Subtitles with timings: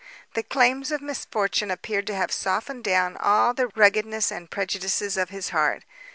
[0.33, 5.29] The claims of misfortune appeared to have softened down all the ruggedness and prejudices of
[5.29, 5.83] his heart.